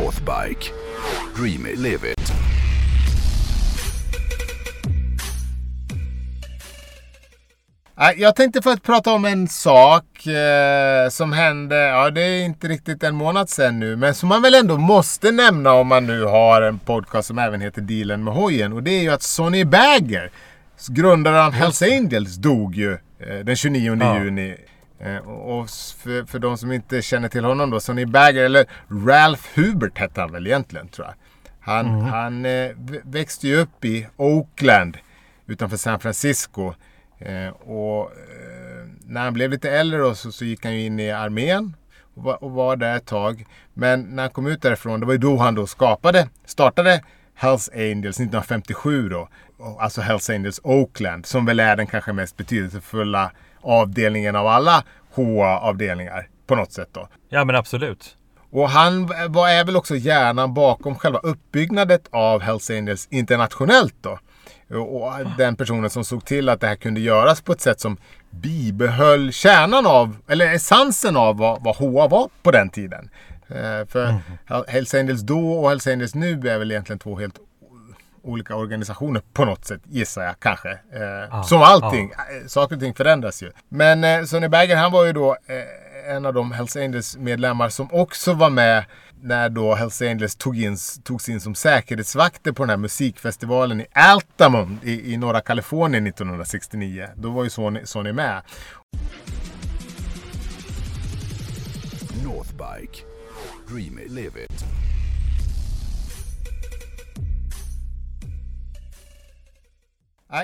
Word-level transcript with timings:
Northbike. 0.00 0.72
Dream 1.36 1.66
it, 1.66 1.78
live 1.78 2.12
it. 2.12 2.32
Jag 8.16 8.36
tänkte 8.36 8.62
först 8.62 8.82
prata 8.82 9.12
om 9.12 9.24
en 9.24 9.48
sak 9.48 10.26
eh, 10.26 11.08
som 11.08 11.32
hände, 11.32 11.76
ja 11.76 12.10
det 12.10 12.20
är 12.22 12.44
inte 12.44 12.68
riktigt 12.68 13.02
en 13.02 13.14
månad 13.14 13.48
sedan 13.50 13.80
nu, 13.80 13.96
men 13.96 14.14
som 14.14 14.28
man 14.28 14.42
väl 14.42 14.54
ändå 14.54 14.76
måste 14.76 15.32
nämna 15.32 15.72
om 15.72 15.88
man 15.88 16.06
nu 16.06 16.24
har 16.24 16.62
en 16.62 16.78
podcast 16.78 17.28
som 17.28 17.38
även 17.38 17.60
heter 17.60 17.80
Dealen 17.80 18.24
med 18.24 18.34
hojen. 18.34 18.72
Och 18.72 18.82
det 18.82 18.90
är 18.90 19.02
ju 19.02 19.10
att 19.10 19.22
Sonny 19.22 19.64
Bagger, 19.64 20.30
grundaren 20.88 21.46
av 21.46 21.52
Hells 21.52 21.82
Angels, 21.82 22.36
dog 22.36 22.76
ju 22.76 22.92
eh, 22.92 23.38
den 23.44 23.56
29 23.56 23.96
ja. 24.00 24.18
juni. 24.18 24.56
Eh, 25.00 25.28
och 25.28 25.70
för, 25.70 26.24
för 26.24 26.38
de 26.38 26.58
som 26.58 26.72
inte 26.72 27.02
känner 27.02 27.28
till 27.28 27.44
honom 27.44 27.70
då, 27.70 27.80
Sonny 27.80 28.06
Bagger, 28.06 28.44
eller 28.44 28.66
Ralph 29.06 29.42
Hubert 29.54 29.98
hette 29.98 30.20
han 30.20 30.32
väl 30.32 30.46
egentligen 30.46 30.88
tror 30.88 31.06
jag. 31.06 31.14
Han, 31.60 31.86
mm. 31.86 32.00
han 32.00 32.44
eh, 32.44 32.70
växte 33.04 33.48
ju 33.48 33.56
upp 33.56 33.84
i 33.84 34.06
Oakland 34.16 34.98
utanför 35.46 35.76
San 35.76 36.00
Francisco. 36.00 36.74
Eh, 37.18 37.48
och 37.48 38.12
när 39.06 39.24
han 39.24 39.34
blev 39.34 39.50
lite 39.50 39.70
äldre 39.70 39.98
då, 39.98 40.14
så, 40.14 40.32
så 40.32 40.44
gick 40.44 40.64
han 40.64 40.74
ju 40.74 40.86
in 40.86 41.00
i 41.00 41.10
armén 41.10 41.76
och 42.14 42.22
var, 42.22 42.44
och 42.44 42.50
var 42.50 42.76
där 42.76 42.96
ett 42.96 43.06
tag. 43.06 43.46
Men 43.74 44.02
när 44.02 44.22
han 44.22 44.30
kom 44.30 44.46
ut 44.46 44.62
därifrån, 44.62 45.00
det 45.00 45.06
var 45.06 45.12
ju 45.12 45.18
då 45.18 45.36
han 45.36 45.54
då 45.54 45.66
skapade, 45.66 46.28
startade 46.44 47.02
Hells 47.34 47.70
Angels 47.74 48.16
1957 48.16 49.08
då. 49.08 49.28
Alltså 49.78 50.00
Hells 50.00 50.30
Angels 50.30 50.60
Oakland, 50.62 51.26
som 51.26 51.46
väl 51.46 51.60
är 51.60 51.76
den 51.76 51.86
kanske 51.86 52.12
mest 52.12 52.36
betydelsefulla 52.36 53.32
avdelningen 53.62 54.36
av 54.36 54.46
alla 54.46 54.84
HA-avdelningar 55.14 56.28
på 56.46 56.54
något 56.54 56.72
sätt 56.72 56.88
då. 56.92 57.08
Ja 57.28 57.44
men 57.44 57.56
absolut. 57.56 58.16
Och 58.50 58.70
han 58.70 59.06
var, 59.28 59.48
är 59.48 59.64
väl 59.64 59.76
också 59.76 59.96
hjärnan 59.96 60.54
bakom 60.54 60.94
själva 60.94 61.18
uppbyggnadet 61.18 62.08
av 62.10 62.40
Hells 62.40 62.70
Angels 62.70 63.08
internationellt 63.10 63.94
då. 64.00 64.18
Och 64.76 65.12
den 65.38 65.56
personen 65.56 65.90
som 65.90 66.04
såg 66.04 66.24
till 66.24 66.48
att 66.48 66.60
det 66.60 66.66
här 66.66 66.76
kunde 66.76 67.00
göras 67.00 67.40
på 67.40 67.52
ett 67.52 67.60
sätt 67.60 67.80
som 67.80 67.96
bibehöll 68.30 69.32
kärnan 69.32 69.86
av, 69.86 70.16
eller 70.28 70.54
essensen 70.54 71.16
av 71.16 71.36
vad, 71.38 71.64
vad 71.64 71.76
HA 71.76 72.08
var 72.08 72.28
på 72.42 72.50
den 72.50 72.70
tiden. 72.70 73.10
Eh, 73.48 73.86
för 73.88 74.04
mm. 74.04 74.64
Hells 74.68 74.94
Angels 74.94 75.20
då 75.20 75.52
och 75.52 75.68
Hells 75.68 75.86
Angels 75.86 76.14
nu 76.14 76.48
är 76.48 76.58
väl 76.58 76.70
egentligen 76.70 76.98
två 76.98 77.18
helt 77.18 77.38
olika 78.22 78.56
organisationer 78.56 79.22
på 79.32 79.44
något 79.44 79.64
sätt, 79.64 79.80
gissar 79.84 80.22
jag 80.22 80.40
kanske. 80.40 80.70
Eh, 80.70 81.34
ah, 81.34 81.42
som 81.42 81.62
allting, 81.62 82.12
ah. 82.16 82.48
saker 82.48 82.76
och 82.76 82.82
ting 82.82 82.94
förändras 82.94 83.42
ju. 83.42 83.50
Men 83.68 84.04
eh, 84.04 84.24
Sonny 84.24 84.48
Berger 84.48 84.76
han 84.76 84.92
var 84.92 85.04
ju 85.04 85.12
då 85.12 85.36
eh, 85.46 86.14
en 86.14 86.26
av 86.26 86.34
de 86.34 86.52
Hells 86.52 86.76
Angels 86.76 87.16
medlemmar 87.16 87.68
som 87.68 87.88
också 87.92 88.32
var 88.32 88.50
med 88.50 88.84
när 89.22 89.48
då 89.48 89.74
Hells 89.74 90.02
Angels 90.02 90.36
tog 90.36 90.62
in, 90.62 90.76
togs 91.04 91.28
in 91.28 91.40
som 91.40 91.54
säkerhetsvakter 91.54 92.52
på 92.52 92.62
den 92.62 92.70
här 92.70 92.76
musikfestivalen 92.76 93.80
i 93.80 93.86
Altamont 93.92 94.84
i, 94.84 95.12
i 95.12 95.16
norra 95.16 95.40
Kalifornien 95.40 96.06
1969. 96.06 97.08
Då 97.16 97.30
var 97.30 97.44
ju 97.44 97.50
Sony, 97.50 97.80
Sony 97.84 98.12
med. 98.12 98.42
Northbike. 102.24 103.04
Dream 103.68 103.98
it, 103.98 104.10
live 104.10 104.44
it. 104.44 104.64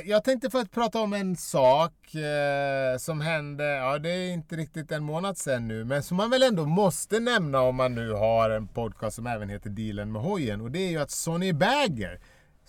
Jag 0.05 0.25
tänkte 0.25 0.51
först 0.51 0.71
prata 0.71 1.01
om 1.01 1.13
en 1.13 1.37
sak 1.37 2.15
eh, 2.15 2.99
som 2.99 3.21
hände, 3.21 3.65
ja 3.65 3.99
det 3.99 4.11
är 4.11 4.33
inte 4.33 4.57
riktigt 4.57 4.93
en 4.93 5.05
månad 5.05 5.39
sedan 5.39 5.69
nu, 5.69 5.85
men 5.85 6.03
som 6.03 6.17
man 6.17 6.31
väl 6.31 6.43
ändå 6.43 6.67
måste 6.67 7.21
nämna 7.21 7.61
om 7.61 7.77
man 7.77 7.95
nu 7.95 8.13
har 8.13 8.51
en 8.51 8.69
podcast 8.69 9.17
som 9.17 9.27
även 9.27 9.49
heter 9.49 9.71
Dealen 9.71 10.13
med 10.13 10.23
hojen. 10.23 10.61
Och 10.61 10.71
det 10.71 10.79
är 10.79 10.91
ju 10.91 10.99
att 10.99 11.11
Sonny 11.11 11.53
Bagger, 11.53 12.21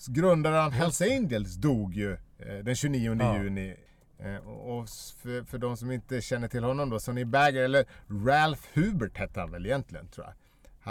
grundaren 0.07 0.65
av 0.65 0.71
Hells 0.71 1.01
Angels, 1.01 1.55
dog 1.55 1.93
ju 1.93 2.13
eh, 2.13 2.63
den 2.63 2.75
29 2.75 3.17
ja. 3.19 3.37
juni. 3.37 3.75
Eh, 4.19 4.47
och 4.47 4.89
för, 5.21 5.43
för 5.43 5.57
de 5.57 5.77
som 5.77 5.91
inte 5.91 6.21
känner 6.21 6.47
till 6.47 6.63
honom 6.63 6.89
då, 6.89 6.99
Sonny 6.99 7.25
Bagger, 7.25 7.63
eller 7.63 7.85
Ralph 8.25 8.61
Hubert 8.73 9.17
hette 9.17 9.39
han 9.39 9.51
väl 9.51 9.65
egentligen 9.65 10.07
tror 10.07 10.25
jag. 10.25 10.33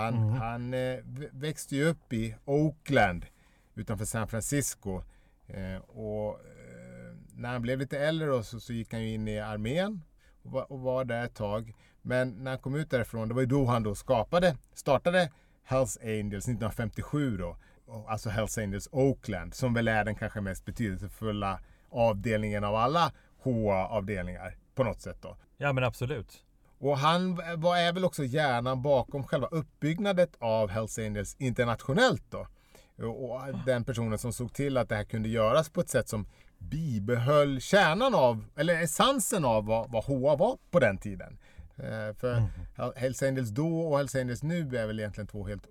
Han, 0.01 0.15
mm. 0.15 0.28
han 0.28 0.75
eh, 0.75 0.99
växte 1.33 1.77
ju 1.77 1.84
upp 1.84 2.12
i 2.12 2.34
Oakland 2.45 3.27
utanför 3.75 4.05
San 4.05 4.28
Francisco. 4.28 5.03
Eh, 5.47 5.77
och 5.77 6.31
eh, 6.31 7.17
när 7.34 7.53
han 7.53 7.62
blev 7.62 7.79
lite 7.79 7.99
äldre 7.99 8.29
då, 8.29 8.43
så, 8.43 8.61
så 8.61 8.73
gick 8.73 8.93
han 8.93 9.03
in 9.03 9.29
i 9.29 9.41
armén 9.41 10.03
och 10.43 10.51
var, 10.51 10.73
och 10.73 10.81
var 10.81 11.05
där 11.05 11.25
ett 11.25 11.34
tag. 11.34 11.75
Men 12.03 12.45
när 12.45 12.51
han 12.51 12.61
kom 12.61 12.75
ut 12.75 12.91
därifrån, 12.91 13.29
det 13.29 13.34
var 13.34 13.41
ju 13.41 13.47
då 13.47 13.65
han 13.65 13.83
då 13.83 13.95
skapade, 13.95 14.57
startade 14.75 15.31
Hells 15.65 15.99
Angels 16.03 16.45
1957 16.45 17.37
då. 17.37 17.57
Alltså 18.09 18.31
Hells 18.31 18.59
Angels 18.59 18.89
Oakland, 18.93 19.55
som 19.55 19.75
väl 19.75 19.89
är 19.89 20.05
den 20.05 20.15
kanske 20.15 20.41
mest 20.41 20.65
betydelsefulla 20.65 21.61
avdelningen 21.91 22.65
av 22.65 22.75
alla 22.75 23.13
HA-avdelningar 23.43 24.57
på 24.75 24.84
något 24.84 25.01
sätt 25.01 25.19
då. 25.23 25.37
Ja 25.57 25.73
men 25.73 25.84
absolut. 25.84 26.43
Och 26.78 26.99
han 26.99 27.41
var, 27.57 27.77
är 27.77 27.93
väl 27.93 28.05
också 28.05 28.25
hjärnan 28.25 28.83
bakom 28.83 29.25
själva 29.25 29.47
uppbyggnadet 29.47 30.37
av 30.39 30.69
Hells 30.71 30.99
Angels 30.99 31.37
internationellt 31.39 32.25
då. 32.31 32.47
Och 32.99 33.41
den 33.67 33.84
personen 33.84 34.19
som 34.19 34.33
såg 34.33 34.53
till 34.53 34.77
att 34.77 34.89
det 34.89 34.97
här 34.97 35.05
kunde 35.05 35.29
göras 35.29 35.69
på 35.69 35.81
ett 35.81 35.89
sätt 35.89 36.09
som 36.09 36.27
bibehöll 36.59 37.61
kärnan 37.61 38.15
av, 38.15 38.45
eller 38.57 38.83
essensen 38.83 39.45
av 39.45 39.67
vad, 39.67 39.91
vad 39.91 40.05
HA 40.05 40.37
var 40.37 40.59
på 40.71 40.81
den 40.81 40.99
tiden. 40.99 41.39
Eh, 41.77 42.17
för 42.17 42.34
mm. 42.34 42.93
Hells 42.97 43.23
Angels 43.23 43.49
då 43.49 43.81
och 43.81 43.97
Hells 43.97 44.15
Angels 44.15 44.43
nu 44.43 44.77
är 44.77 44.87
väl 44.87 45.01
egentligen 45.01 45.27
två 45.27 45.47
helt 45.47 45.67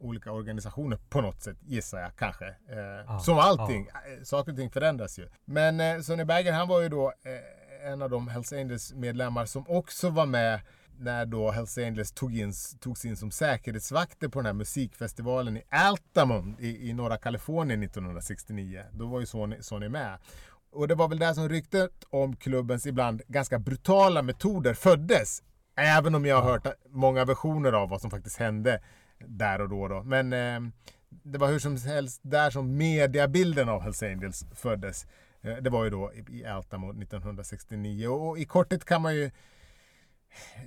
olika 0.00 0.32
organisationer 0.32 0.98
på 1.08 1.20
något 1.20 1.42
sätt, 1.42 1.56
gissar 1.62 1.98
jag 2.00 2.16
kanske. 2.16 2.46
Eh, 2.46 3.14
ah, 3.14 3.18
som 3.18 3.38
allting, 3.38 3.88
ah. 3.92 4.24
Saker 4.24 4.52
och 4.52 4.58
ting 4.58 4.70
förändras 4.70 5.18
ju. 5.18 5.28
Men 5.44 5.80
eh, 5.80 6.00
Sonny 6.00 6.24
Berger 6.24 6.52
han 6.52 6.68
var 6.68 6.80
ju 6.80 6.88
då 6.88 7.12
eh, 7.24 7.90
en 7.92 8.02
av 8.02 8.10
de 8.10 8.28
Hells 8.28 8.52
Angels 8.52 8.92
medlemmar 8.94 9.46
som 9.46 9.64
också 9.68 10.10
var 10.10 10.26
med 10.26 10.60
när 10.98 11.26
då 11.26 11.50
Hells 11.50 11.78
Angels 11.78 12.12
tog 12.12 12.38
in, 12.38 12.52
togs 12.80 13.04
in 13.04 13.16
som 13.16 13.30
säkerhetsvakter 13.30 14.28
på 14.28 14.38
den 14.38 14.46
här 14.46 14.52
musikfestivalen 14.52 15.56
i 15.56 15.62
Altamont 15.68 16.60
i, 16.60 16.88
i 16.88 16.92
norra 16.92 17.16
Kalifornien 17.16 17.82
1969. 17.82 18.82
Då 18.92 19.06
var 19.06 19.20
ju 19.20 19.26
Sony, 19.26 19.56
Sony 19.60 19.88
med. 19.88 20.18
Och 20.72 20.88
det 20.88 20.94
var 20.94 21.08
väl 21.08 21.18
där 21.18 21.34
som 21.34 21.48
ryktet 21.48 22.04
om 22.10 22.36
klubbens 22.36 22.86
ibland 22.86 23.22
ganska 23.28 23.58
brutala 23.58 24.22
metoder 24.22 24.74
föddes. 24.74 25.42
Även 25.76 26.14
om 26.14 26.26
jag 26.26 26.42
har 26.42 26.52
hört 26.52 26.66
många 26.88 27.24
versioner 27.24 27.72
av 27.72 27.88
vad 27.88 28.00
som 28.00 28.10
faktiskt 28.10 28.36
hände 28.36 28.82
där 29.18 29.60
och 29.60 29.68
då. 29.68 29.88
då. 29.88 30.02
Men 30.02 30.32
eh, 30.32 30.70
det 31.22 31.38
var 31.38 31.48
hur 31.48 31.58
som 31.58 31.76
helst 31.76 32.20
där 32.24 32.50
som 32.50 32.76
mediabilden 32.76 33.68
av 33.68 33.82
Hells 33.82 34.02
Angels 34.02 34.46
föddes. 34.54 35.06
Eh, 35.42 35.56
det 35.56 35.70
var 35.70 35.84
ju 35.84 35.90
då 35.90 36.12
i, 36.28 36.44
Altamont 36.44 37.02
1969. 37.02 38.08
Och, 38.08 38.28
och 38.28 38.38
i 38.38 38.44
korthet 38.44 38.84
kan 38.84 39.02
man 39.02 39.14
ju 39.14 39.30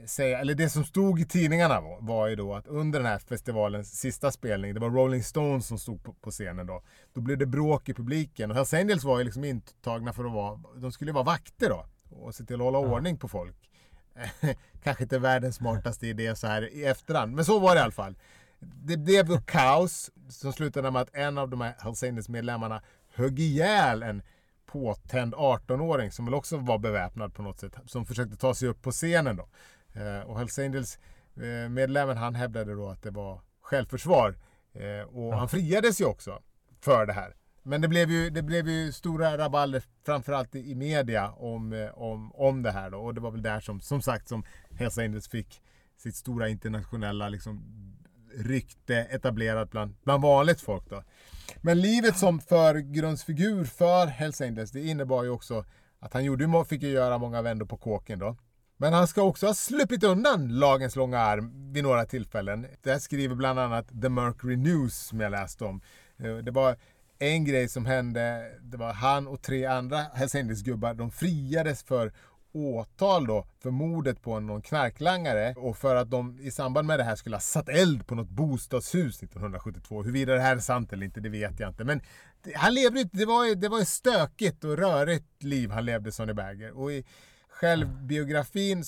säga, 0.05 0.39
eller 0.39 0.55
det 0.55 0.69
som 0.69 0.83
stod 0.83 1.19
i 1.19 1.25
tidningarna 1.25 1.81
var, 1.81 2.01
var 2.01 2.27
ju 2.27 2.35
då 2.35 2.55
att 2.55 2.67
under 2.67 2.99
den 2.99 3.07
här 3.07 3.19
festivalens 3.19 3.99
sista 3.99 4.31
spelning, 4.31 4.73
det 4.73 4.79
var 4.79 4.89
Rolling 4.89 5.23
Stones 5.23 5.67
som 5.67 5.79
stod 5.79 6.03
på, 6.03 6.13
på, 6.13 6.31
scenen 6.31 6.67
då. 6.67 6.83
Då 7.13 7.21
blev 7.21 7.37
det 7.37 7.45
bråk 7.45 7.89
i 7.89 7.93
publiken 7.93 8.51
och 8.51 8.55
Hells 8.57 8.73
Angels 8.73 9.03
var 9.03 9.17
ju 9.17 9.23
liksom 9.23 9.43
intagna 9.43 10.13
för 10.13 10.25
att 10.25 10.31
vara, 10.31 10.59
de 10.75 10.91
skulle 10.91 11.11
vara 11.11 11.23
vakter 11.23 11.69
då 11.69 11.85
och 12.09 12.35
se 12.35 12.43
till 12.43 12.55
att 12.55 12.61
hålla 12.61 12.77
ordning 12.77 13.17
på 13.17 13.27
folk. 13.27 13.55
Kanske 14.83 15.03
inte 15.03 15.19
världens 15.19 15.55
smartaste 15.55 16.07
idé 16.07 16.35
så 16.35 16.47
här 16.47 16.73
i 16.73 16.85
efterhand, 16.85 17.35
men 17.35 17.45
så 17.45 17.59
var 17.59 17.75
det 17.75 17.79
i 17.79 17.83
alla 17.83 17.91
fall. 17.91 18.17
Det 18.59 18.97
blev 18.97 19.41
kaos 19.45 20.11
som 20.29 20.53
slutade 20.53 20.91
med 20.91 21.01
att 21.01 21.15
en 21.15 21.37
av 21.37 21.49
de 21.49 21.61
här 21.61 21.75
Hells 21.79 22.03
Angels 22.03 22.29
medlemmarna 22.29 22.81
högg 23.13 23.39
ihjäl 23.39 24.03
en 24.03 24.21
påtänd 24.67 25.33
18-åring 25.33 26.11
som 26.11 26.25
väl 26.25 26.33
också 26.33 26.57
var 26.57 26.77
beväpnad 26.77 27.33
på 27.33 27.41
något 27.41 27.59
sätt. 27.59 27.75
Som 27.85 28.05
försökte 28.05 28.37
ta 28.37 28.53
sig 28.53 28.67
upp 28.67 28.81
på 28.81 28.91
scenen 28.91 29.35
då. 29.35 29.47
Eh, 30.01 30.19
och 30.19 30.37
Hells 30.37 30.59
Angels 30.59 30.99
eh, 31.35 31.69
medlemmen 31.69 32.17
han 32.17 32.35
hävdade 32.35 32.75
då 32.75 32.89
att 32.89 33.03
det 33.03 33.11
var 33.11 33.41
självförsvar. 33.61 34.35
Eh, 34.73 35.07
och 35.07 35.37
han 35.37 35.49
friades 35.49 36.01
ju 36.01 36.05
också 36.05 36.41
för 36.81 37.05
det 37.05 37.13
här. 37.13 37.35
Men 37.63 37.81
det 37.81 37.87
blev 37.87 38.11
ju, 38.11 38.29
det 38.29 38.41
blev 38.41 38.67
ju 38.67 38.91
stora 38.91 39.37
rabalder 39.37 39.83
framförallt 40.05 40.55
i, 40.55 40.71
i 40.71 40.75
media 40.75 41.31
om, 41.31 41.89
om, 41.93 42.31
om 42.35 42.63
det 42.63 42.71
här 42.71 42.89
då. 42.89 42.99
Och 42.99 43.13
det 43.13 43.21
var 43.21 43.31
väl 43.31 43.41
där 43.41 43.59
som, 43.59 43.81
som 43.81 44.01
sagt, 44.01 44.27
som 44.27 44.43
Hells 44.69 44.97
Angels 44.97 45.29
fick 45.29 45.61
sitt 45.97 46.15
stora 46.15 46.49
internationella 46.49 47.29
liksom, 47.29 47.63
rykte 48.35 48.95
etablerat 48.95 49.71
bland, 49.71 49.95
bland 50.03 50.23
vanligt 50.23 50.61
folk. 50.61 50.89
Då. 50.89 51.03
Men 51.61 51.81
livet 51.81 52.17
som 52.17 52.39
förgrundsfigur 52.39 53.65
för 53.65 54.07
Hells 54.07 54.41
Angels, 54.41 54.71
det 54.71 54.87
innebar 54.87 55.23
ju 55.23 55.29
också 55.29 55.65
att 55.99 56.13
han 56.13 56.23
gjorde, 56.23 56.65
fick 56.69 56.83
ju 56.83 56.89
göra 56.89 57.17
många 57.17 57.41
vändor 57.41 57.65
på 57.65 57.77
kåken 57.77 58.19
då. 58.19 58.37
Men 58.77 58.93
han 58.93 59.07
ska 59.07 59.21
också 59.21 59.47
ha 59.47 59.53
sluppit 59.53 60.03
undan 60.03 60.59
lagens 60.59 60.95
långa 60.95 61.19
arm 61.19 61.73
vid 61.73 61.83
några 61.83 62.05
tillfällen. 62.05 62.67
Det 62.83 62.99
skriver 62.99 63.35
bland 63.35 63.59
annat 63.59 64.01
The 64.01 64.09
Mercury 64.09 64.55
News 64.55 64.97
som 64.97 65.19
jag 65.19 65.31
läste 65.31 65.65
om. 65.65 65.81
Eh, 66.19 66.37
det 66.37 66.51
var 66.51 66.77
en 67.19 67.45
grej 67.45 67.69
som 67.69 67.85
hände. 67.85 68.51
Det 68.61 68.77
var 68.77 68.93
han 68.93 69.27
och 69.27 69.41
tre 69.41 69.65
andra 69.65 69.97
Hells 69.97 70.35
Angels-gubbar. 70.35 70.93
De 70.93 71.11
friades 71.11 71.83
för 71.83 72.13
åtal 72.51 73.27
då 73.27 73.45
för 73.59 73.71
mordet 73.71 74.21
på 74.21 74.39
någon 74.39 74.61
knarklangare 74.61 75.53
och 75.53 75.77
för 75.77 75.95
att 75.95 76.11
de 76.11 76.39
i 76.39 76.51
samband 76.51 76.87
med 76.87 76.99
det 76.99 77.03
här 77.03 77.15
skulle 77.15 77.35
ha 77.35 77.41
satt 77.41 77.69
eld 77.69 78.07
på 78.07 78.15
något 78.15 78.29
bostadshus 78.29 79.23
1972. 79.23 80.03
Huruvida 80.03 80.33
det 80.33 80.41
här 80.41 80.55
är 80.55 80.59
sant 80.59 80.93
eller 80.93 81.05
inte, 81.05 81.19
det 81.19 81.29
vet 81.29 81.59
jag 81.59 81.69
inte. 81.69 81.83
Men 81.83 82.01
han 82.55 82.73
levde 82.73 83.03
det 83.03 83.25
var 83.25 83.55
det 83.55 83.69
var 83.69 83.81
ett 83.81 83.87
stökigt 83.87 84.63
och 84.63 84.77
rörigt 84.77 85.43
liv 85.43 85.71
han 85.71 85.85
levde, 85.85 86.11
Sonny 86.11 86.33
Bagger. 86.33 86.77
Och 86.77 86.91
i 86.91 87.05
självbiografin 87.49 88.83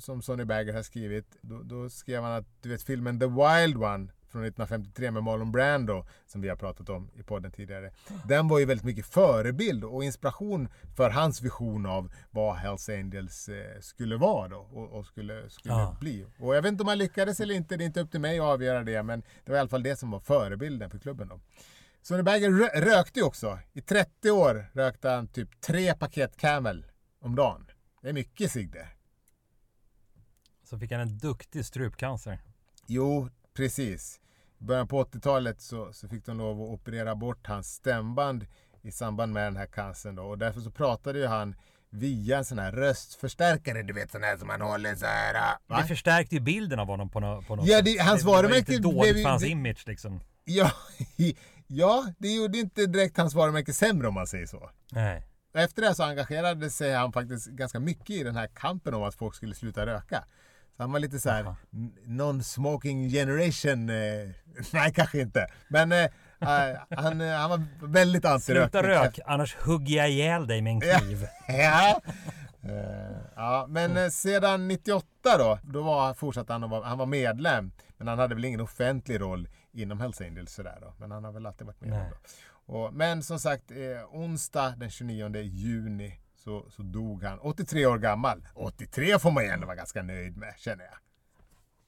som 0.00 0.22
Sonny 0.22 0.44
Bagger 0.44 0.74
har 0.74 0.82
skrivit, 0.82 1.36
då, 1.40 1.62
då 1.62 1.90
skrev 1.90 2.22
han 2.22 2.32
att 2.32 2.46
du 2.62 2.68
vet 2.68 2.82
filmen 2.82 3.20
The 3.20 3.26
Wild 3.26 3.76
One 3.76 4.08
från 4.32 4.44
1953 4.44 5.10
med 5.10 5.22
Marlon 5.22 5.52
Brando 5.52 6.06
som 6.26 6.40
vi 6.40 6.48
har 6.48 6.56
pratat 6.56 6.88
om 6.88 7.10
i 7.14 7.22
podden 7.22 7.52
tidigare. 7.52 7.90
Den 8.28 8.48
var 8.48 8.58
ju 8.58 8.64
väldigt 8.64 8.84
mycket 8.84 9.06
förebild 9.06 9.84
och 9.84 10.04
inspiration 10.04 10.68
för 10.96 11.10
hans 11.10 11.42
vision 11.42 11.86
av 11.86 12.12
vad 12.30 12.56
Hells 12.56 12.88
Angels 12.88 13.48
eh, 13.48 13.80
skulle 13.80 14.16
vara 14.16 14.48
då 14.48 14.56
och, 14.56 14.92
och 14.92 15.06
skulle, 15.06 15.50
skulle 15.50 15.74
ja. 15.74 15.96
bli. 16.00 16.26
Och 16.38 16.56
jag 16.56 16.62
vet 16.62 16.68
inte 16.72 16.82
om 16.82 16.88
han 16.88 16.98
lyckades 16.98 17.40
eller 17.40 17.54
inte, 17.54 17.76
det 17.76 17.84
är 17.84 17.86
inte 17.86 18.00
upp 18.00 18.10
till 18.10 18.20
mig 18.20 18.38
att 18.38 18.44
avgöra 18.44 18.82
det 18.82 19.02
men 19.02 19.20
det 19.20 19.50
var 19.52 19.56
i 19.56 19.60
alla 19.60 19.68
fall 19.68 19.82
det 19.82 19.96
som 19.96 20.10
var 20.10 20.20
förebilden 20.20 20.90
för 20.90 20.98
klubben 20.98 21.28
då. 21.28 21.40
Sonny 22.02 22.22
Bagger 22.22 22.50
rökte 22.80 23.20
ju 23.20 23.26
också. 23.26 23.58
I 23.72 23.80
30 23.80 24.30
år 24.30 24.70
rökte 24.72 25.08
han 25.08 25.28
typ 25.28 25.60
tre 25.60 25.94
paket 25.94 26.36
Camel 26.36 26.86
om 27.20 27.34
dagen. 27.34 27.66
Det 28.02 28.08
är 28.08 28.12
mycket 28.12 28.52
cigg 28.52 28.72
det. 28.72 28.88
Så 30.64 30.78
fick 30.78 30.92
han 30.92 31.00
en 31.00 31.18
duktig 31.18 31.64
strupcancer. 31.64 32.38
Jo, 32.86 33.28
precis. 33.54 34.20
Början 34.62 34.88
på 34.88 35.04
80-talet 35.04 35.60
så, 35.60 35.92
så 35.92 36.08
fick 36.08 36.26
de 36.26 36.38
lov 36.38 36.62
att 36.62 36.68
operera 36.68 37.14
bort 37.14 37.46
hans 37.46 37.74
stämband 37.74 38.46
i 38.82 38.92
samband 38.92 39.32
med 39.32 39.44
den 39.44 39.56
här 39.56 39.66
cancern 39.66 40.14
då. 40.14 40.22
Och 40.22 40.38
därför 40.38 40.60
så 40.60 40.70
pratade 40.70 41.18
ju 41.18 41.26
han 41.26 41.54
via 41.90 42.38
en 42.38 42.44
sån 42.44 42.58
här 42.58 42.72
röstförstärkare, 42.72 43.82
du 43.82 43.92
vet 43.92 44.10
sån 44.10 44.22
här 44.22 44.36
som 44.36 44.48
man 44.48 44.60
håller 44.60 44.94
så 44.94 45.06
här. 45.06 45.34
Ah, 45.34 45.58
va? 45.66 45.80
Det 45.80 45.88
förstärkte 45.88 46.34
ju 46.34 46.40
bilden 46.40 46.78
av 46.78 46.86
honom 46.86 47.08
på, 47.10 47.20
no 47.20 47.42
på 47.42 47.56
något 47.56 47.66
ja, 47.66 47.82
det, 47.82 47.90
sätt. 47.90 48.06
Hans 48.06 48.24
varumärke 48.24 48.64
blev... 48.64 48.80
dåligt 48.80 49.22
för 49.22 49.30
hans 49.30 49.44
image 49.44 49.84
liksom. 49.86 50.20
Ja, 50.44 50.72
ja, 51.66 52.06
det 52.18 52.34
gjorde 52.34 52.58
inte 52.58 52.86
direkt 52.86 53.16
hans 53.16 53.34
varumärke 53.34 53.72
sämre 53.72 54.08
om 54.08 54.14
man 54.14 54.26
säger 54.26 54.46
så. 54.46 54.70
Nej. 54.92 55.26
Efter 55.54 55.82
det 55.82 55.94
så 55.94 56.02
engagerade 56.02 56.70
sig 56.70 56.94
han 56.94 57.12
faktiskt 57.12 57.46
ganska 57.46 57.80
mycket 57.80 58.10
i 58.10 58.22
den 58.22 58.36
här 58.36 58.46
kampen 58.46 58.94
om 58.94 59.02
att 59.02 59.14
folk 59.14 59.34
skulle 59.34 59.54
sluta 59.54 59.86
röka. 59.86 60.24
Så 60.76 60.82
han 60.82 60.92
var 60.92 61.00
lite 61.00 61.20
så 61.20 61.30
här 61.30 61.54
non-smoking 62.06 63.10
generation. 63.10 63.90
Eh, 63.90 64.30
nej, 64.72 64.92
kanske 64.94 65.20
inte. 65.20 65.46
Men 65.68 65.92
eh, 65.92 66.10
han, 66.90 67.20
eh, 67.20 67.36
han 67.36 67.50
var 67.50 67.62
väldigt 67.86 68.24
antirökning. 68.24 68.82
Sluta 68.82 68.88
rök, 68.88 69.18
annars 69.26 69.56
hugger 69.56 69.96
jag 69.96 70.10
ihjäl 70.10 70.46
dig 70.46 70.62
med 70.62 70.70
en 70.70 70.80
kniv. 70.80 71.26
ja. 71.48 72.00
Ja, 73.36 73.66
men 73.68 73.96
uh, 73.96 74.08
sedan 74.08 74.68
98 74.68 75.06
då, 75.38 75.58
då 75.62 75.82
var, 75.82 76.14
fortsatte 76.14 76.52
han 76.52 76.70
vara, 76.70 76.84
han 76.84 76.98
var 76.98 77.06
medlem. 77.06 77.72
Men 77.96 78.08
han 78.08 78.18
hade 78.18 78.34
väl 78.34 78.44
ingen 78.44 78.60
offentlig 78.60 79.20
roll 79.20 79.48
inom 79.72 80.00
Hells 80.00 80.20
Angels 80.20 80.52
sådär 80.52 80.78
då. 80.80 80.94
Men 80.98 81.10
han 81.10 81.24
har 81.24 81.32
väl 81.32 81.46
alltid 81.46 81.66
varit 81.66 81.80
medlem 81.80 82.04
då. 82.10 82.16
Och, 82.74 82.94
men 82.94 83.22
som 83.22 83.38
sagt, 83.38 83.70
eh, 83.70 84.14
onsdag 84.14 84.74
den 84.76 84.90
29 84.90 85.36
juni 85.36 86.21
så, 86.42 86.66
så 86.70 86.82
dog 86.82 87.24
han. 87.24 87.38
83 87.38 87.86
år 87.86 87.98
gammal. 87.98 88.42
83 88.54 89.18
får 89.18 89.30
man 89.30 89.44
ju 89.44 89.50
ändå 89.50 89.66
vara 89.66 89.76
ganska 89.76 90.02
nöjd 90.02 90.36
med, 90.36 90.54
känner 90.58 90.84
jag. 90.84 90.94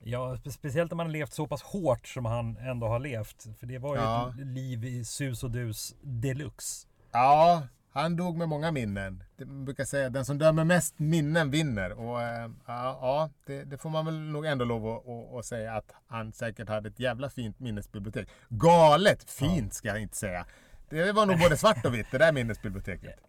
Ja, 0.07 0.39
speciellt 0.51 0.93
om 0.93 0.97
man 0.97 1.13
levt 1.13 1.33
så 1.33 1.47
pass 1.47 1.63
hårt 1.63 2.07
som 2.07 2.25
han 2.25 2.57
ändå 2.57 2.87
har 2.87 2.99
levt. 2.99 3.47
För 3.59 3.67
det 3.67 3.79
var 3.79 3.97
ju 3.97 4.03
ja. 4.03 4.29
ett 4.29 4.47
liv 4.47 4.85
i 4.85 5.05
sus 5.05 5.45
och 5.45 5.51
dus 5.51 5.95
deluxe. 6.03 6.87
Ja, 7.13 7.63
han 7.93 8.17
dog 8.17 8.37
med 8.37 8.49
många 8.49 8.73
minnen. 8.73 9.25
Man 9.39 9.65
brukar 9.65 9.85
säga 9.85 10.11
den 10.11 10.25
som 10.25 10.39
dör 10.39 10.53
med 10.53 10.67
mest 10.67 10.99
minnen 10.99 11.51
vinner. 11.51 11.93
Och 11.93 12.23
äh, 12.23 12.51
ja, 12.67 13.31
det, 13.47 13.65
det, 13.65 13.79
får 13.79 13.91
man 13.91 14.05
väl 14.05 14.21
nog 14.21 14.47
ändå 14.47 14.65
lov 14.65 14.89
att, 14.89 15.09
att, 15.09 15.39
att, 15.39 15.45
säga 15.45 15.75
att 15.75 15.95
han 16.07 16.33
säkert 16.33 16.69
hade 16.69 16.89
ett 16.89 17.01
jävla 17.01 17.31
fint 17.31 17.61
minnesbibliotek. 17.61 18.29
Galet 18.49 19.31
fint 19.31 19.75
ska 19.75 19.89
jag 19.89 20.03
inte 20.03 20.17
säga. 20.17 20.47
Det 20.89 21.13
var 21.13 21.27
nog 21.27 21.39
både 21.39 21.57
svart 21.57 21.85
och 21.85 21.95
vitt 21.95 22.07
det 22.11 22.19
där 22.19 22.33
minnesbiblioteket. 22.33 23.21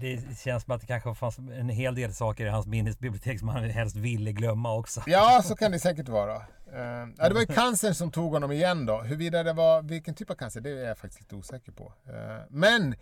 Det 0.00 0.38
känns 0.38 0.62
som 0.62 0.74
att 0.74 0.80
det 0.80 0.86
kanske 0.86 1.14
fanns 1.14 1.38
en 1.38 1.68
hel 1.68 1.94
del 1.94 2.14
saker 2.14 2.46
i 2.46 2.48
hans 2.48 2.66
minnesbibliotek 2.66 3.38
som 3.38 3.48
han 3.48 3.64
helst 3.64 3.96
ville 3.96 4.32
glömma 4.32 4.74
också. 4.74 5.02
Ja, 5.06 5.42
så 5.44 5.56
kan 5.56 5.72
det 5.72 5.78
säkert 5.78 6.08
vara. 6.08 6.36
Uh, 6.36 7.12
ja, 7.18 7.28
det 7.28 7.34
var 7.34 7.40
ju 7.40 7.46
cancern 7.54 7.94
som 7.94 8.10
tog 8.10 8.32
honom 8.32 8.52
igen 8.52 8.86
då. 8.86 9.00
Huruvida 9.00 9.42
det 9.42 9.52
var 9.52 9.82
vilken 9.82 10.14
typ 10.14 10.30
av 10.30 10.34
cancer, 10.34 10.60
det 10.60 10.70
är 10.70 10.88
jag 10.88 10.98
faktiskt 10.98 11.20
lite 11.20 11.34
osäker 11.34 11.72
på. 11.72 11.84
Uh, 11.84 12.44
men 12.50 12.94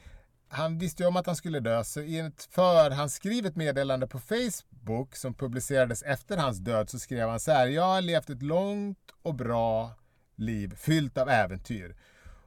han 0.49 0.79
visste 0.79 1.03
ju 1.03 1.07
om 1.07 1.17
att 1.17 1.27
han 1.27 1.37
skulle 1.37 1.61
dö, 1.61 1.85
så 1.85 2.01
i 2.01 2.19
ett 2.19 2.49
förhandsskrivet 2.51 3.57
meddelande 3.57 4.07
på 4.07 4.19
Facebook 4.19 5.17
som 5.17 5.35
publicerades 5.35 6.03
efter 6.03 6.37
hans 6.37 6.59
död 6.59 6.91
så 6.91 6.99
skrev 6.99 7.29
han 7.29 7.41
så 7.41 7.53
här. 7.53 7.67
Jag 7.67 7.83
har 7.83 8.01
levt 8.01 8.31
ett 8.31 8.43
långt 8.43 8.99
och 9.23 9.35
bra 9.35 9.91
liv 10.37 10.75
fyllt 10.77 11.19
av 11.19 11.29
äventyr 11.29 11.97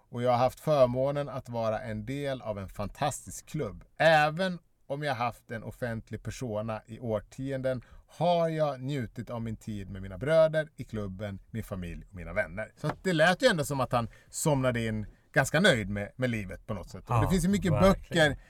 och 0.10 0.24
jag 0.24 0.32
har 0.32 0.38
haft 0.38 0.60
förmånen 0.60 1.30
att 1.30 1.50
vara 1.50 1.80
en 1.80 2.06
del 2.06 2.42
av 2.42 2.60
en 2.60 2.70
fantastisk 2.70 3.46
klubb. 3.46 3.84
Även 3.98 4.60
om 4.88 5.04
jag 5.04 5.16
haft 5.16 5.52
en 5.52 5.64
offentlig 5.64 6.24
persona 6.24 6.82
i 6.86 7.00
årtionden 7.00 7.82
har 8.08 8.50
jag 8.50 8.82
njutit 8.82 9.30
av 9.30 9.42
min 9.42 9.56
tid 9.56 9.90
med 9.90 10.02
mina 10.02 10.18
bröder 10.18 10.70
i 10.76 10.84
klubben, 10.84 11.40
min 11.52 11.64
familj 11.64 12.06
och 12.10 12.16
mina 12.16 12.34
vänner. 12.34 12.72
Så 12.78 12.92
det 13.04 13.14
lät 13.14 13.44
ju 13.44 13.48
ändå 13.48 13.66
som 13.66 13.80
att 13.80 13.92
han 13.92 14.08
somnade 14.30 14.86
in 14.86 15.06
ganska 15.34 15.60
nöjd 15.60 15.90
med, 15.90 16.12
med 16.16 16.30
livet 16.30 16.68
på 16.68 16.74
något 16.74 16.90
sätt. 16.90 17.04
Ja, 17.08 17.22
det 17.22 17.30
finns 17.30 17.46
ju 17.46 17.50
mycket 17.50 17.72
verkligen. 17.72 18.32
böcker 18.32 18.44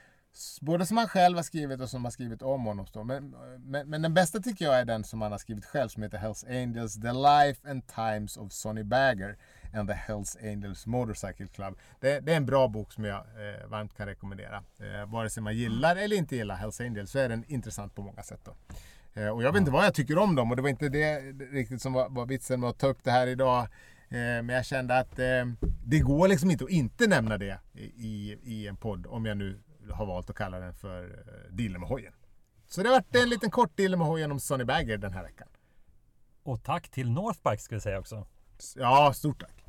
Både 0.62 0.86
som 0.86 0.98
han 0.98 1.08
själv 1.08 1.36
har 1.36 1.44
skrivit 1.44 1.82
och 1.82 1.90
som 1.90 2.04
har 2.04 2.12
skrivit 2.12 2.42
om 2.42 2.66
honom. 2.66 2.86
Men, 3.06 3.36
men, 3.60 3.90
men, 3.90 4.02
den 4.02 4.14
bästa 4.14 4.40
tycker 4.40 4.66
jag 4.66 4.80
är 4.80 4.86
den 4.86 5.04
som 5.04 5.22
han 5.22 5.32
har 5.32 5.40
skrivit 5.40 5.66
själv 5.66 5.90
som 5.90 6.04
heter 6.04 6.18
Hells 6.18 6.44
Angels 6.44 6.94
The 7.02 7.14
Life 7.14 7.70
and 7.70 7.88
Times 7.88 8.38
of 8.38 8.52
Sonny 8.52 8.84
Bagger 8.84 9.38
and 9.74 9.90
the 9.90 9.96
Hells 9.96 10.38
Angels 10.44 10.86
Motorcycle 10.86 11.48
Club. 11.48 11.78
Det, 12.00 12.20
det 12.20 12.34
är 12.34 12.38
en 12.38 12.46
bra 12.46 12.68
bok 12.68 12.94
som 12.94 13.06
jag 13.06 13.18
eh, 13.18 13.68
varmt 13.68 13.98
kan 13.98 14.08
rekommendera. 14.08 14.64
Eh, 14.80 15.12
vare 15.12 15.30
sig 15.30 15.44
man 15.44 15.56
gillar 15.56 15.96
eller 15.96 16.16
inte 16.16 16.36
gillar 16.36 16.56
Hells 16.56 16.82
Angels 16.82 17.12
så 17.12 17.20
är 17.20 17.30
den 17.30 17.44
intressant 17.48 17.96
på 17.96 18.02
många 18.02 18.24
sätt. 18.24 18.42
Då. 18.44 18.56
Eh, 19.22 19.30
och 19.30 19.44
jag 19.44 19.52
vet 19.52 19.60
inte 19.60 19.72
vad 19.72 19.86
jag 19.86 19.94
tycker 19.94 20.18
om 20.18 20.36
dem 20.36 20.52
och 20.52 20.56
det 20.56 20.62
var 20.62 20.70
inte 20.70 20.90
det 20.90 21.20
riktigt 21.52 21.82
som 21.82 21.94
var, 21.94 22.10
var 22.10 22.26
vitsen 22.26 22.60
med 22.60 22.70
att 22.70 22.80
ta 22.80 22.88
upp 22.88 23.04
det 23.04 23.12
här 23.12 23.28
idag. 23.28 23.62
Eh, 24.10 24.18
men 24.18 24.50
jag 24.50 24.66
kände 24.66 24.98
att 24.98 25.20
eh, 25.20 25.46
det 25.86 26.00
går 26.00 26.28
liksom 26.28 26.52
inte 26.52 26.64
att 26.64 26.70
inte 26.70 27.08
nämna 27.08 27.38
det 27.38 27.60
i, 27.96 28.38
i 28.44 28.68
en 28.68 28.78
podd 28.78 29.06
om 29.08 29.26
jag 29.26 29.38
nu 29.38 29.60
har 29.96 30.06
valt 30.06 30.30
att 30.30 30.36
kalla 30.36 30.60
den 30.60 30.74
för 30.74 31.04
uh, 31.04 31.56
Dealen 31.56 31.80
med 31.80 31.90
hojen. 31.90 32.14
Så 32.68 32.84
det 32.84 32.90
har 32.90 32.96
varit 32.96 33.16
en 33.16 33.30
liten 33.30 33.52
kort 33.52 33.80
hojen 34.00 34.32
om 34.32 34.40
Sonny 34.40 34.64
Bagger 34.64 34.98
den 34.98 35.14
här 35.14 35.24
veckan. 35.24 35.48
Och 36.44 36.64
tack 36.64 36.90
till 36.90 37.12
Northbike 37.12 37.64
ska 37.64 37.76
vi 37.76 37.82
säga 37.82 38.00
också. 38.00 38.28
Ja, 38.76 39.14
stort 39.14 39.42
tack. 39.42 39.65